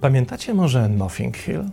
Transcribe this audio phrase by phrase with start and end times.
[0.00, 1.64] Pamiętacie może Nothing Hill?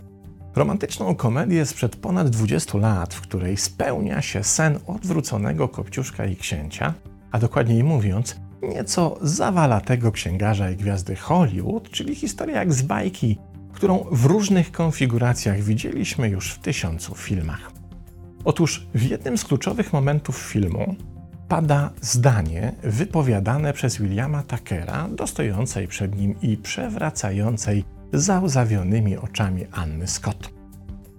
[0.56, 6.94] Romantyczną komedię sprzed ponad 20 lat, w której spełnia się sen odwróconego kopciuszka i księcia,
[7.30, 13.38] a dokładniej mówiąc, nieco zawalatego księgarza i gwiazdy Hollywood, czyli historia jak z bajki,
[13.72, 17.81] którą w różnych konfiguracjach widzieliśmy już w tysiącu filmach.
[18.44, 20.94] Otóż w jednym z kluczowych momentów filmu
[21.48, 30.50] pada zdanie wypowiadane przez Williama Tuckera, dostojącej przed nim i przewracającej załzawionymi oczami Anny Scott.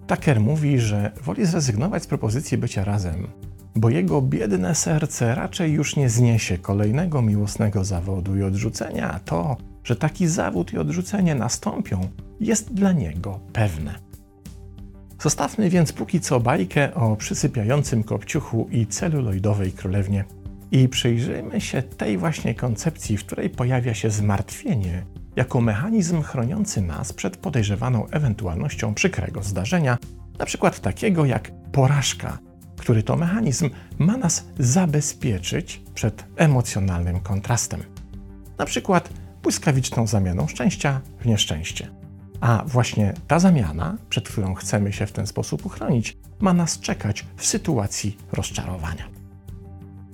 [0.07, 3.27] Tucker mówi, że woli zrezygnować z propozycji bycia razem,
[3.75, 9.57] bo jego biedne serce raczej już nie zniesie kolejnego miłosnego zawodu i odrzucenia, a to,
[9.83, 12.07] że taki zawód i odrzucenie nastąpią,
[12.39, 14.12] jest dla niego pewne.
[15.23, 20.25] Zostawmy więc póki co bajkę o przysypiającym kopciuchu i celuloidowej królewnie
[20.71, 27.13] i przyjrzyjmy się tej właśnie koncepcji, w której pojawia się zmartwienie jako mechanizm chroniący nas
[27.13, 29.97] przed podejrzewaną ewentualnością przykrego zdarzenia,
[30.39, 30.71] np.
[30.81, 32.37] takiego jak porażka,
[32.77, 37.83] który to mechanizm ma nas zabezpieczyć przed emocjonalnym kontrastem.
[38.57, 39.09] Na przykład
[39.43, 42.02] błyskawiczną zamianą szczęścia w nieszczęście.
[42.43, 47.25] A właśnie ta zamiana, przed którą chcemy się w ten sposób uchronić, ma nas czekać
[47.37, 49.07] w sytuacji rozczarowania.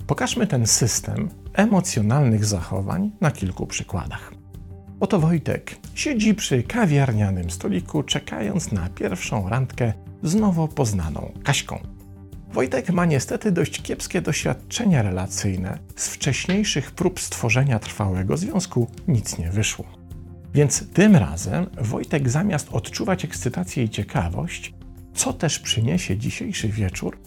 [0.06, 4.32] Pokażmy ten system emocjonalnych zachowań na kilku przykładach.
[5.00, 11.78] Oto Wojtek siedzi przy kawiarnianym stoliku, czekając na pierwszą randkę z nowo poznaną Kaśką.
[12.52, 15.78] Wojtek ma niestety dość kiepskie doświadczenia relacyjne.
[15.96, 19.99] Z wcześniejszych prób stworzenia trwałego związku nic nie wyszło.
[20.54, 24.74] Więc tym razem Wojtek zamiast odczuwać ekscytację i ciekawość,
[25.14, 27.18] co też przyniesie dzisiejszy wieczór,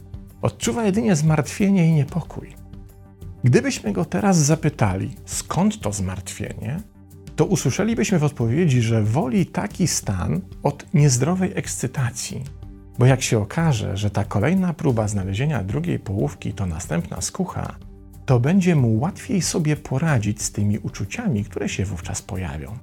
[0.41, 2.55] odczuwa jedynie zmartwienie i niepokój.
[3.43, 6.79] Gdybyśmy go teraz zapytali, skąd to zmartwienie,
[7.35, 12.43] to usłyszelibyśmy w odpowiedzi, że woli taki stan od niezdrowej ekscytacji.
[12.99, 17.75] Bo jak się okaże, że ta kolejna próba znalezienia drugiej połówki to następna skucha,
[18.25, 22.77] to będzie mu łatwiej sobie poradzić z tymi uczuciami, które się wówczas pojawią.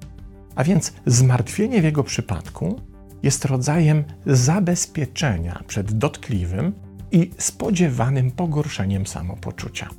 [0.55, 2.81] A więc zmartwienie w jego przypadku
[3.23, 6.73] jest rodzajem zabezpieczenia przed dotkliwym
[7.11, 9.89] i spodziewanym pogorszeniem samopoczucia.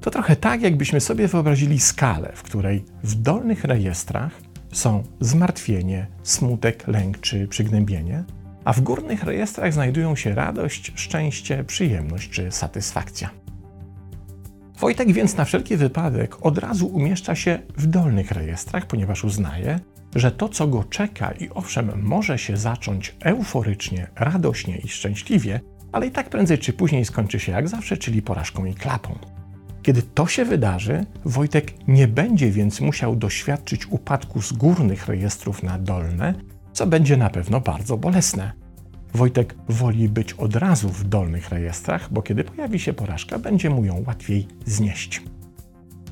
[0.00, 4.32] To trochę tak, jakbyśmy sobie wyobrazili skalę, w której w dolnych rejestrach
[4.72, 8.24] są zmartwienie, smutek, lęk czy przygnębienie,
[8.64, 13.30] a w górnych rejestrach znajdują się radość, szczęście, przyjemność czy satysfakcja.
[14.80, 19.80] Wojtek więc na wszelki wypadek od razu umieszcza się w dolnych rejestrach, ponieważ uznaje,
[20.14, 25.60] że to, co go czeka i owszem może się zacząć euforycznie, radośnie i szczęśliwie,
[25.92, 29.18] ale i tak prędzej czy później skończy się jak zawsze, czyli porażką i klapą.
[29.82, 35.78] Kiedy to się wydarzy, Wojtek nie będzie więc musiał doświadczyć upadku z górnych rejestrów na
[35.78, 36.34] dolne,
[36.72, 38.67] co będzie na pewno bardzo bolesne.
[39.14, 43.84] Wojtek woli być od razu w dolnych rejestrach, bo kiedy pojawi się porażka, będzie mu
[43.84, 45.22] ją łatwiej znieść.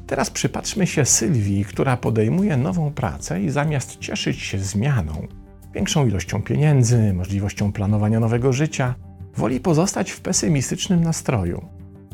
[0.06, 5.26] Teraz przypatrzmy się Sylwii, która podejmuje nową pracę i zamiast cieszyć się zmianą,
[5.74, 8.94] większą ilością pieniędzy, możliwością planowania nowego życia,
[9.36, 11.68] woli pozostać w pesymistycznym nastroju.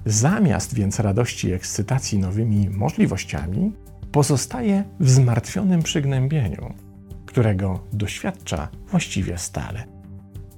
[0.07, 3.73] Zamiast więc radości i ekscytacji nowymi możliwościami,
[4.13, 6.75] pozostaje w zmartwionym przygnębieniu,
[7.27, 10.02] którego doświadcza właściwie stale.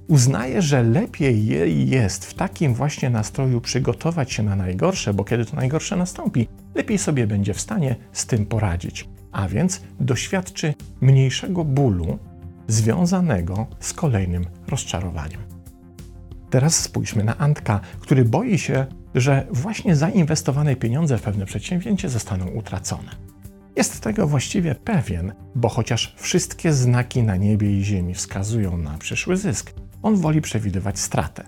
[0.09, 5.45] Uznaje, że lepiej jej jest w takim właśnie nastroju przygotować się na najgorsze, bo kiedy
[5.45, 11.65] to najgorsze nastąpi, lepiej sobie będzie w stanie z tym poradzić, a więc doświadczy mniejszego
[11.65, 12.19] bólu
[12.69, 15.41] związanego z kolejnym rozczarowaniem.
[16.51, 22.47] Teraz spójrzmy na Antka, który boi się, że właśnie zainwestowane pieniądze w pewne przedsięwzięcie zostaną
[22.47, 23.11] utracone.
[23.77, 29.37] Jest tego właściwie pewien, bo chociaż wszystkie znaki na niebie i ziemi wskazują na przyszły
[29.37, 29.73] zysk,
[30.05, 31.45] on woli przewidywać stratę.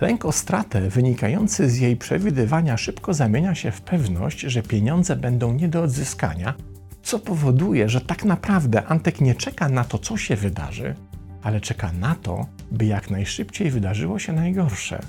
[0.00, 5.52] Lęk o stratę wynikający z jej przewidywania szybko zamienia się w pewność, że pieniądze będą
[5.52, 6.54] nie do odzyskania,
[7.02, 10.94] co powoduje, że tak naprawdę Antek nie czeka na to, co się wydarzy,
[11.42, 15.00] ale czeka na to, by jak najszybciej wydarzyło się najgorsze,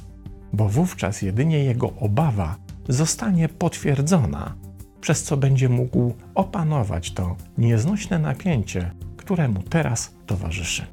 [0.53, 2.55] bo wówczas jedynie jego obawa
[2.89, 4.55] zostanie potwierdzona,
[5.01, 10.85] przez co będzie mógł opanować to nieznośne napięcie, które mu teraz towarzyszy.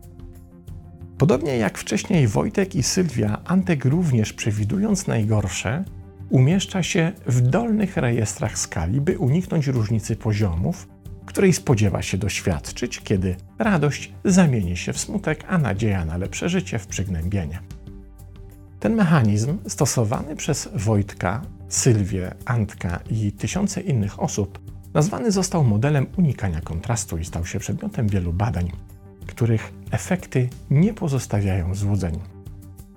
[1.23, 5.85] Podobnie jak wcześniej Wojtek i Sylwia, Antek również przewidując najgorsze,
[6.31, 10.89] umieszcza się w dolnych rejestrach skali, by uniknąć różnicy poziomów,
[11.27, 16.79] której spodziewa się doświadczyć, kiedy radość zamieni się w smutek, a nadzieja na lepsze życie
[16.79, 17.61] w przygnębienie.
[18.81, 24.59] Ten mechanizm stosowany przez Wojtka, Sylwię, Antka i tysiące innych osób
[24.95, 28.73] nazwany został modelem unikania kontrastu i stał się przedmiotem wielu badań,
[29.43, 32.21] których efekty nie pozostawiają złudzeń.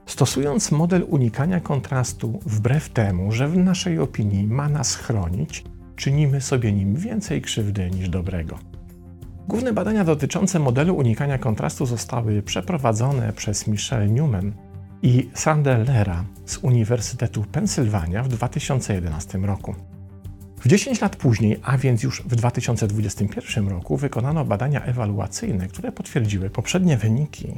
[0.06, 5.64] Stosując model unikania kontrastu, wbrew temu, że w naszej opinii ma nas chronić,
[5.96, 8.60] czynimy sobie nim więcej krzywdy niż dobrego.
[9.48, 14.54] Główne badania dotyczące modelu unikania kontrastu zostały przeprowadzone przez Michelle Newman
[15.02, 19.76] i Sandellera z Uniwersytetu Pensylwania w 2011 roku.
[20.60, 26.50] W 10 lat później, a więc już w 2021 roku, wykonano badania ewaluacyjne, które potwierdziły
[26.50, 27.54] poprzednie wyniki.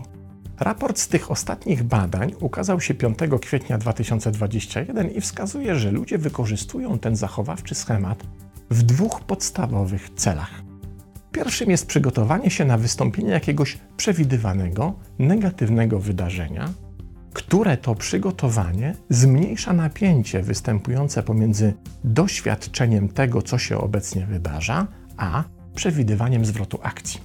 [0.59, 6.99] Raport z tych ostatnich badań ukazał się 5 kwietnia 2021 i wskazuje, że ludzie wykorzystują
[6.99, 8.23] ten zachowawczy schemat
[8.69, 10.61] w dwóch podstawowych celach.
[11.31, 16.69] Pierwszym jest przygotowanie się na wystąpienie jakiegoś przewidywanego, negatywnego wydarzenia,
[17.37, 21.73] które to przygotowanie zmniejsza napięcie występujące pomiędzy
[22.03, 24.87] doświadczeniem tego, co się obecnie wydarza,
[25.17, 25.43] a
[25.75, 27.21] przewidywaniem zwrotu akcji.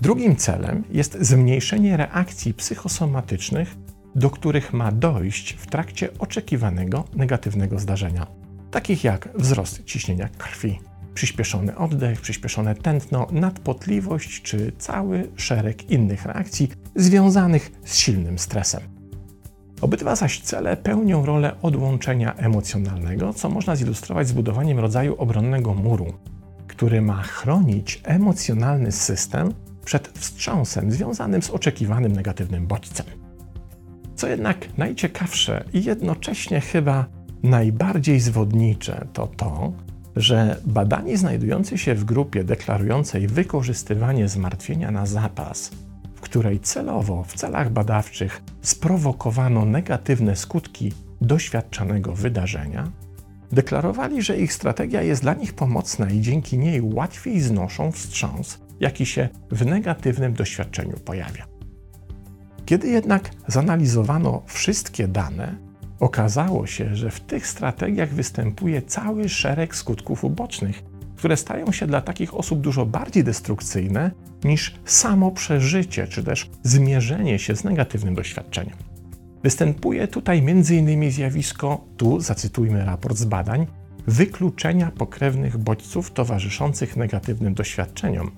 [0.00, 3.76] Drugim celem jest zmniejszenie reakcji psychosomatycznych,
[4.14, 8.26] do których ma dojść w trakcie oczekiwanego negatywnego zdarzenia,
[8.70, 10.80] takich jak wzrost ciśnienia krwi,
[11.14, 18.93] przyspieszony oddech, przyspieszone tętno, nadpotliwość czy cały szereg innych reakcji związanych z silnym stresem.
[19.84, 26.12] Obydwa zaś cele pełnią rolę odłączenia emocjonalnego, co można zilustrować zbudowaniem rodzaju obronnego muru,
[26.68, 29.54] który ma chronić emocjonalny system
[29.84, 33.06] przed wstrząsem związanym z oczekiwanym negatywnym bodźcem.
[34.14, 37.06] Co jednak najciekawsze i jednocześnie chyba
[37.42, 39.72] najbardziej zwodnicze to to,
[40.16, 45.70] że badani znajdujący się w grupie deklarującej wykorzystywanie zmartwienia na zapas,
[46.34, 52.90] której celowo w celach badawczych sprowokowano negatywne skutki doświadczanego wydarzenia,
[53.52, 59.06] deklarowali, że ich strategia jest dla nich pomocna i dzięki niej łatwiej znoszą wstrząs, jaki
[59.06, 61.46] się w negatywnym doświadczeniu pojawia.
[62.66, 65.56] Kiedy jednak zanalizowano wszystkie dane,
[66.00, 70.82] okazało się, że w tych strategiach występuje cały szereg skutków ubocznych,
[71.16, 74.10] które stają się dla takich osób dużo bardziej destrukcyjne
[74.44, 78.76] niż samo przeżycie czy też zmierzenie się z negatywnym doświadczeniem.
[79.42, 81.10] Występuje tutaj m.in.
[81.10, 83.66] zjawisko, tu zacytujmy raport z badań,
[84.06, 88.30] wykluczenia pokrewnych bodźców towarzyszących negatywnym doświadczeniom,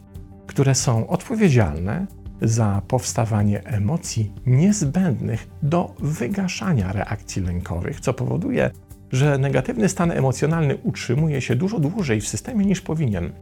[0.47, 2.07] które są odpowiedzialne
[2.43, 8.71] za powstawanie emocji niezbędnych do wygaszania reakcji lękowych, co powoduje,
[9.17, 13.33] że negatywny stan emocjonalny utrzymuje się dużo dłużej w systemie niż powinien.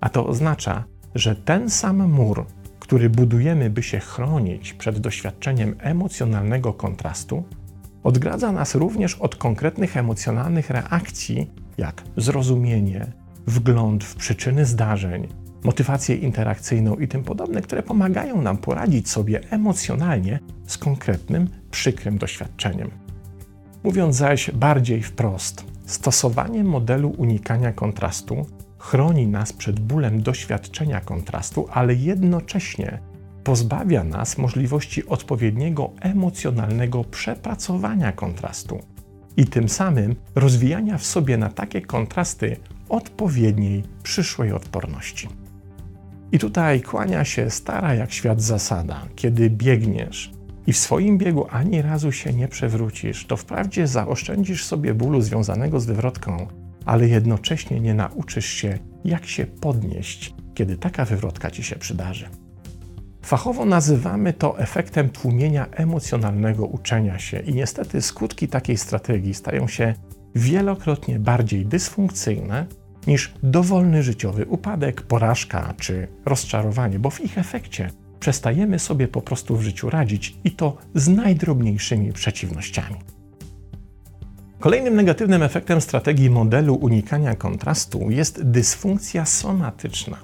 [0.00, 2.46] A to oznacza, że ten sam mur,
[2.80, 7.44] który budujemy, by się chronić przed doświadczeniem emocjonalnego kontrastu,
[8.02, 13.06] odgradza nas również od konkretnych emocjonalnych reakcji, jak zrozumienie,
[13.46, 15.28] wgląd w przyczyny zdarzeń,
[15.64, 22.90] motywację interakcyjną i tym podobne, które pomagają nam poradzić sobie emocjonalnie z konkretnym, przykrym doświadczeniem.
[23.84, 28.46] Mówiąc zaś bardziej wprost, stosowanie modelu unikania kontrastu
[28.78, 32.98] chroni nas przed bólem doświadczenia kontrastu, ale jednocześnie
[33.44, 38.80] pozbawia nas możliwości odpowiedniego emocjonalnego przepracowania kontrastu
[39.36, 42.56] i tym samym rozwijania w sobie na takie kontrasty
[42.88, 45.28] odpowiedniej przyszłej odporności.
[46.32, 49.02] I tutaj kłania się stara jak świat zasada.
[49.16, 50.32] Kiedy biegniesz
[50.66, 55.80] i w swoim biegu ani razu się nie przewrócisz, to wprawdzie zaoszczędzisz sobie bólu związanego
[55.80, 56.46] z wywrotką,
[56.84, 62.28] ale jednocześnie nie nauczysz się, jak się podnieść, kiedy taka wywrotka ci się przydarzy.
[63.22, 69.94] Fachowo nazywamy to efektem tłumienia emocjonalnego uczenia się, i niestety skutki takiej strategii stają się
[70.34, 72.66] wielokrotnie bardziej dysfunkcyjne
[73.06, 77.90] niż dowolny życiowy upadek, porażka czy rozczarowanie, bo w ich efekcie
[78.22, 82.96] przestajemy sobie po prostu w życiu radzić i to z najdrobniejszymi przeciwnościami.
[84.60, 90.16] Kolejnym negatywnym efektem strategii modelu unikania kontrastu jest dysfunkcja somatyczna.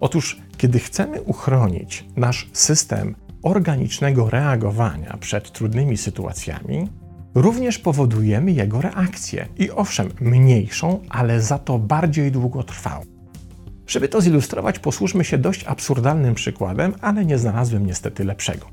[0.00, 6.88] Otóż, kiedy chcemy uchronić nasz system organicznego reagowania przed trudnymi sytuacjami,
[7.34, 13.19] również powodujemy jego reakcję i owszem, mniejszą, ale za to bardziej długotrwałą.
[13.90, 18.66] Żeby to zilustrować, posłużmy się dość absurdalnym przykładem, ale nie znalazłem niestety lepszego.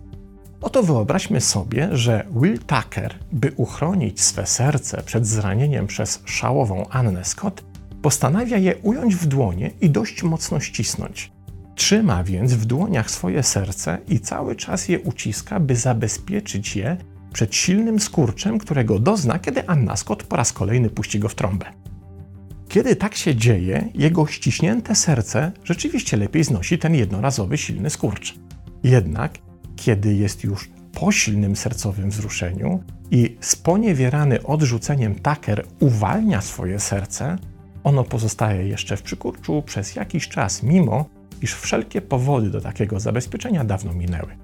[0.61, 7.25] Oto wyobraźmy sobie, że Will Tucker, by uchronić swe serce przed zranieniem przez szałową Annę
[7.25, 7.63] Scott,
[8.01, 11.31] postanawia je ująć w dłonie i dość mocno ścisnąć.
[11.75, 16.97] Trzyma więc w dłoniach swoje serce i cały czas je uciska, by zabezpieczyć je
[17.33, 21.86] przed silnym skurczem, którego dozna, kiedy Anna Scott po raz kolejny puści go w trąbę.
[22.67, 28.35] Kiedy tak się dzieje, jego ściśnięte serce rzeczywiście lepiej znosi ten jednorazowy silny skurcz.
[28.83, 29.37] Jednak,
[29.75, 37.37] kiedy jest już po silnym sercowym wzruszeniu i sponiewierany odrzuceniem Tucker uwalnia swoje serce,
[37.83, 41.05] ono pozostaje jeszcze w przykurczu przez jakiś czas, mimo
[41.41, 44.37] iż wszelkie powody do takiego zabezpieczenia dawno minęły.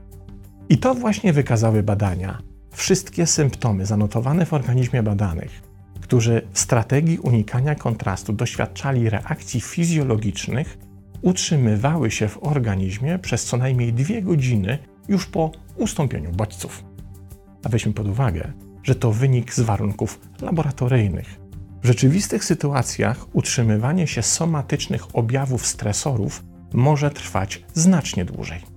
[0.69, 2.41] I to właśnie wykazały badania.
[2.71, 5.72] Wszystkie symptomy zanotowane w organizmie badanych,
[6.03, 10.77] którzy w strategii unikania kontrastu doświadczali reakcji fizjologicznych,
[11.21, 16.83] utrzymywały się w organizmie przez co najmniej dwie godziny już po ustąpieniu bodźców.
[17.63, 21.39] A weźmy pod uwagę, że to wynik z warunków laboratoryjnych.
[21.83, 26.43] W rzeczywistych sytuacjach utrzymywanie się somatycznych objawów stresorów
[26.73, 28.72] może trwać znacznie dłużej.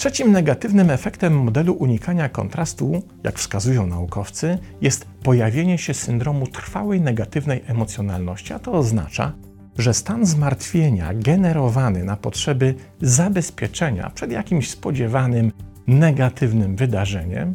[0.00, 7.62] Trzecim negatywnym efektem modelu unikania kontrastu, jak wskazują naukowcy, jest pojawienie się syndromu trwałej negatywnej
[7.66, 9.32] emocjonalności, a to oznacza,
[9.78, 15.52] że stan zmartwienia generowany na potrzeby zabezpieczenia przed jakimś spodziewanym
[15.86, 17.54] negatywnym wydarzeniem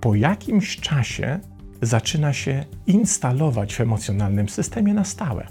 [0.00, 1.40] po jakimś czasie
[1.82, 5.46] zaczyna się instalować w emocjonalnym systemie na stałe.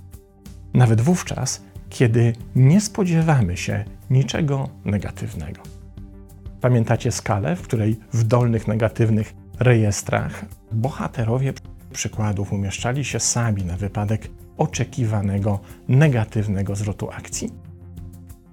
[0.74, 5.73] Nawet wówczas, kiedy nie spodziewamy się niczego negatywnego.
[6.64, 11.54] Pamiętacie skalę, w której w dolnych negatywnych rejestrach bohaterowie
[11.94, 14.28] przykładów umieszczali się sami na wypadek
[14.58, 17.50] oczekiwanego negatywnego zwrotu akcji?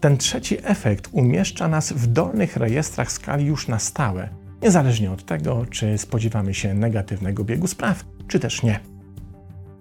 [0.00, 4.28] Ten trzeci efekt umieszcza nas w dolnych rejestrach skali już na stałe,
[4.62, 8.80] niezależnie od tego, czy spodziewamy się negatywnego biegu spraw, czy też nie.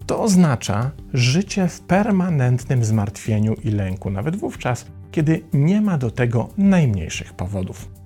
[0.05, 6.49] To oznacza życie w permanentnym zmartwieniu i lęku, nawet wówczas, kiedy nie ma do tego
[6.57, 7.99] najmniejszych powodów.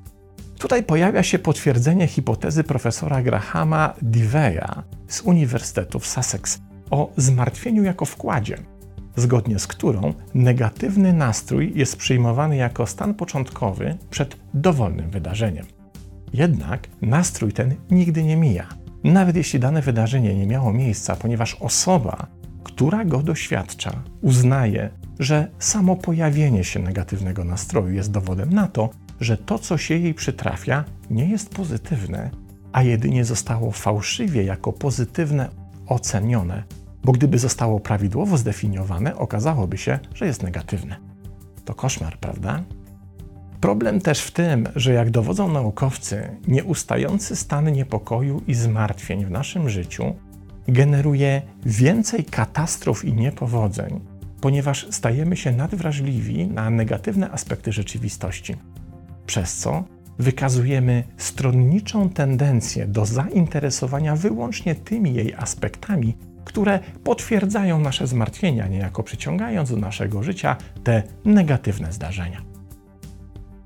[0.63, 8.05] Tutaj pojawia się potwierdzenie hipotezy profesora Grahama Diveya z Uniwersytetu w Sussex o zmartwieniu jako
[8.05, 8.57] wkładzie,
[9.15, 15.65] zgodnie z którą negatywny nastrój jest przyjmowany jako stan początkowy przed dowolnym wydarzeniem.
[16.33, 18.67] Jednak nastrój ten nigdy nie mija,
[19.03, 22.27] nawet jeśli dane wydarzenie nie miało miejsca, ponieważ osoba,
[22.63, 24.89] która go doświadcza, uznaje,
[25.19, 28.89] że samo pojawienie się negatywnego nastroju jest dowodem na to,
[29.19, 32.29] że to, co się jej przytrafia, nie jest pozytywne,
[32.71, 35.49] a jedynie zostało fałszywie jako pozytywne
[35.87, 36.63] ocenione,
[37.03, 40.95] bo gdyby zostało prawidłowo zdefiniowane, okazałoby się, że jest negatywne.
[41.65, 42.63] To koszmar, prawda?
[43.61, 49.69] Problem też w tym, że jak dowodzą naukowcy, nieustający stan niepokoju i zmartwień w naszym
[49.69, 50.15] życiu
[50.67, 53.99] generuje więcej katastrof i niepowodzeń,
[54.41, 58.55] ponieważ stajemy się nadwrażliwi na negatywne aspekty rzeczywistości
[59.25, 59.83] przez co
[60.19, 69.69] wykazujemy stronniczą tendencję do zainteresowania wyłącznie tymi jej aspektami, które potwierdzają nasze zmartwienia, niejako przyciągając
[69.69, 72.41] do naszego życia te negatywne zdarzenia.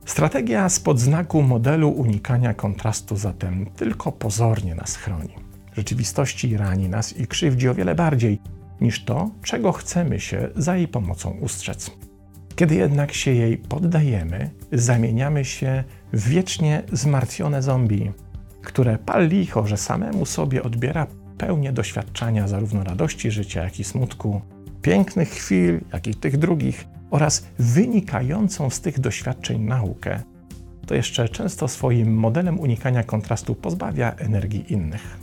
[0.06, 5.34] Strategia spod znaku modelu unikania kontrastu zatem tylko pozornie nas chroni.
[5.72, 8.40] W rzeczywistości rani nas i krzywdzi o wiele bardziej
[8.82, 11.92] niż to, czego chcemy się za jej pomocą ustrzec.
[12.58, 15.84] Kiedy jednak się jej poddajemy, zamieniamy się
[16.14, 18.12] w wiecznie zmartwione zombie,
[18.64, 24.42] które pal licho, że samemu sobie odbiera pełnię doświadczania zarówno radości życia, jak i smutku,
[24.82, 30.20] pięknych chwil, jak i tych drugich, oraz wynikającą z tych doświadczeń naukę,
[30.86, 35.18] to jeszcze często swoim modelem unikania kontrastu pozbawia energii innych.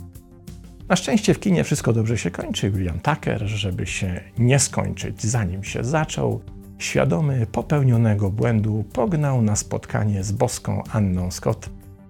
[0.89, 2.71] Na szczęście w kinie wszystko dobrze się kończy.
[2.71, 6.41] William Tucker, żeby się nie skończyć zanim się zaczął,
[6.77, 11.69] świadomy popełnionego błędu, pognał na spotkanie z boską Anną Scott,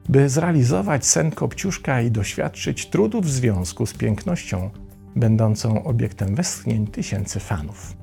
[0.09, 4.69] by zrealizować sen Kopciuszka i doświadczyć trudów w związku z pięknością,
[5.15, 7.97] będącą obiektem westchnień tysięcy fanów.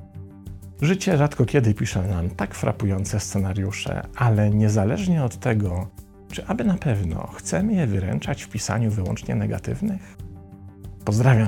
[0.81, 5.87] Życie rzadko kiedy pisze nam tak frapujące scenariusze, ale niezależnie od tego,
[6.31, 10.17] czy aby na pewno chcemy je wyręczać w pisaniu wyłącznie negatywnych?
[11.05, 11.47] Pozdrawiam.